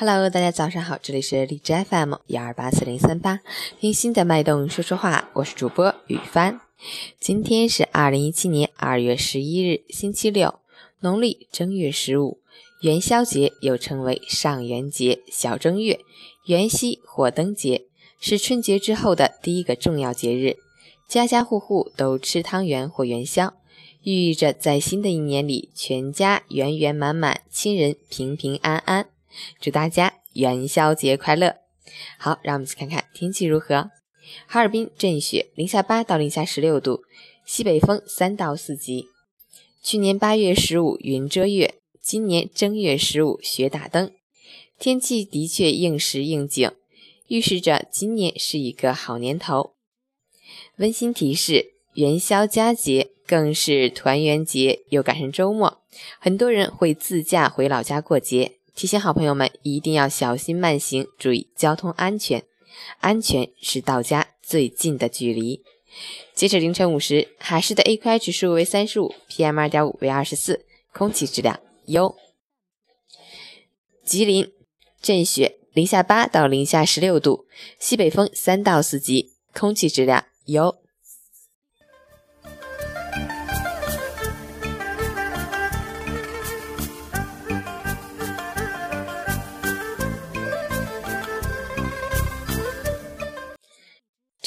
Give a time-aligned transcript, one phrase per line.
[0.00, 3.40] Hello，大家早上好，这里是荔枝 FM 幺二八四零三八，
[3.80, 6.60] 听心的脉动说说话，我是主播雨帆。
[7.18, 10.60] 今天是二零一七年二月十一日，星期六，
[11.00, 12.38] 农历正月十五，
[12.82, 15.98] 元宵节又称为上元节、小正月、
[16.46, 17.86] 元夕、火灯节，
[18.20, 20.58] 是春节之后的第一个重要节日，
[21.08, 23.54] 家家户户都吃汤圆或元宵，
[24.04, 29.08] 寓意着在新的一年里，全家圆圆满满，亲人平平安安。
[29.60, 31.56] 祝大家元宵节快乐！
[32.18, 33.90] 好，让我们去看看天气如何。
[34.46, 37.02] 哈尔滨阵雪，零下八到零下十六度，
[37.46, 39.06] 西北风三到四级。
[39.82, 44.12] 去年八月十五云遮月，今年正月十五雪打灯，
[44.78, 46.70] 天气的确应时应景，
[47.28, 49.74] 预示着今年是一个好年头。
[50.76, 55.80] 温馨提示：元宵佳节更是团圆节，又赶上周末，
[56.18, 58.57] 很多人会自驾回老家过节。
[58.78, 62.44] 提醒好朋友们一定要小心慢行，注意交通安全。
[63.00, 65.64] 安全是到家最近的距离。
[66.32, 72.14] 截止凌晨五时，海市的 AQI 指数为三十五，PM 二点五为二十四，空气质量优。
[74.04, 74.52] 吉林
[75.02, 77.48] 阵雪，零下八到零下十六度，
[77.80, 80.76] 西北风三到四级，空气质量优。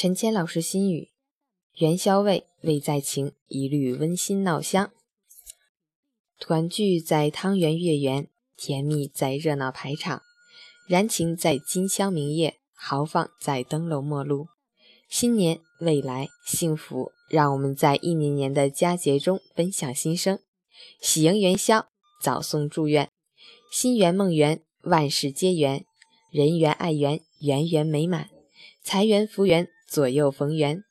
[0.02, 1.12] 陈谦老师心语：
[1.76, 4.90] 元宵味味在情，一律温馨闹香。
[6.40, 10.20] 团聚在汤圆月圆，甜蜜在热闹排场，
[10.88, 14.48] 燃情在金香明夜，豪放在灯笼陌路。
[15.08, 20.40] 新年未来幸福，让我们在一年年的佳节中分享心声，
[21.00, 21.86] 喜迎元宵，
[22.20, 23.08] 早送祝愿，
[23.70, 25.84] 心圆梦圆，万事皆圆，
[26.32, 28.28] 人缘爱缘，圆圆美满，
[28.82, 29.68] 财源福源。
[29.92, 30.84] 左右逢源，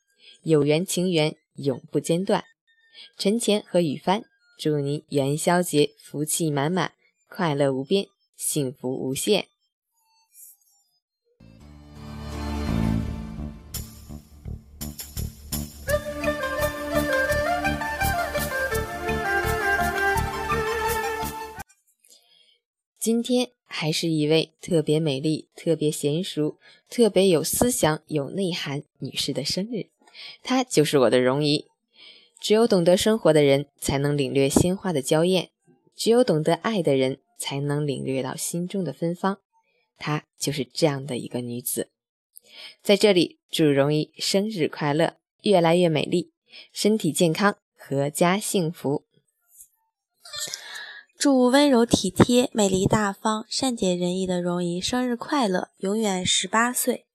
[0.44, 2.44] 有缘情缘永不间断。
[3.18, 4.22] 陈前和雨帆
[4.60, 6.94] 祝您元宵节福气满满，
[7.28, 9.48] 快乐无边，幸福无限。
[23.00, 26.58] 今天还是一位特别美丽、特别娴熟、
[26.90, 29.88] 特别有思想、有内涵女士的生日，
[30.44, 31.68] 她就是我的容姨。
[32.40, 35.46] 只有懂得生活的人，才能领略鲜花的娇艳；
[35.96, 39.40] 只有懂得爱的人，才能领略到心中的芬芳。
[39.98, 41.90] 她就是这样的一个女子。
[42.84, 46.32] 在这里，祝容姨生日快乐，越来越美丽，
[46.74, 49.06] 身体健康，阖家幸福。
[51.22, 57.06] 祝温柔体贴、美丽大方、善解人意的容姨生日快乐，永远十八岁。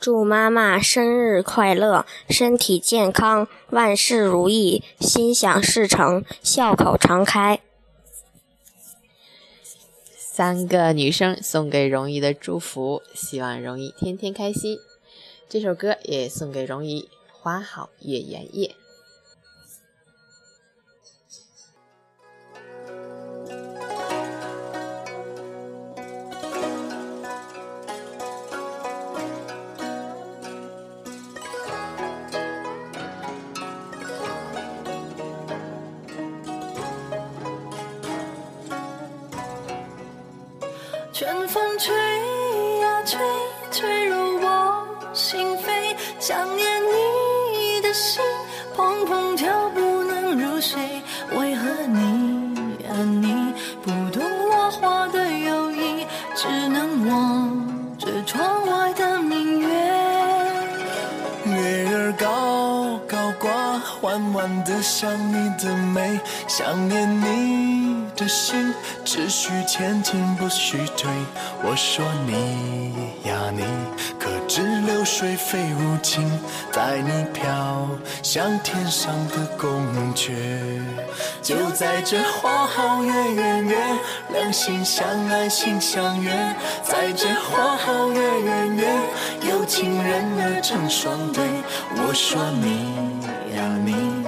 [0.00, 7.58] 祝妈妈生日快乐，身体健康，万事如意，心想事成，笑口常开。
[10.16, 14.78] 三个女生送给容姨的祝福，希望容姨天天开心。
[15.48, 18.76] 这首歌也送给容姨，花好月圆夜。
[41.14, 41.94] 春风吹
[42.80, 43.20] 呀吹，
[43.70, 45.94] 吹入我心扉。
[46.18, 48.22] 想念你的心
[48.74, 50.80] 砰砰跳，不能入睡。
[51.36, 53.52] 为何你呀你
[53.82, 56.91] 不懂我花的忧意，只能
[64.02, 66.18] 缓缓的想你的美，
[66.48, 68.02] 想念你。
[68.16, 71.08] 的心只需前进，不许退。
[71.62, 73.62] 我说你呀你，
[74.18, 76.28] 可知流水非无情，
[76.72, 77.88] 带你飘
[78.22, 80.32] 向天上的宫阙。
[81.40, 83.76] 就在这花好月圆夜，
[84.30, 86.32] 两心相爱心相悦。
[86.82, 88.98] 在这花好月圆夜，
[89.48, 91.44] 有情人儿成双对。
[91.96, 93.21] 我说你
[93.56, 94.24] 呀你。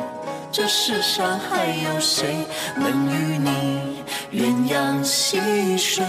[0.53, 6.05] 这世上还有谁能与你鸳鸯戏水，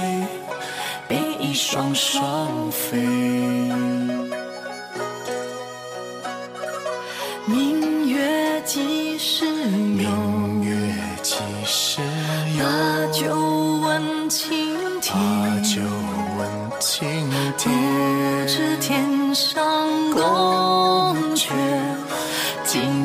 [1.07, 2.99] 比翼双双飞？
[7.47, 10.09] 明月几时有？
[10.09, 11.35] 明月几
[11.65, 12.01] 时
[12.57, 12.63] 有？
[12.63, 13.35] 把酒
[13.81, 15.15] 问青天。
[15.15, 15.19] 把
[15.61, 15.81] 酒
[16.37, 16.47] 问
[16.79, 17.73] 青天
[18.43, 18.47] 不。
[18.47, 21.49] 知天上宫阙，
[22.63, 23.04] 今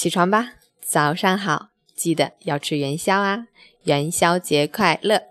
[0.00, 3.48] 起床吧，早上好，记得要吃元宵啊！
[3.82, 5.24] 元宵节快乐！